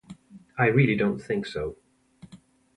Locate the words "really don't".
0.65-1.19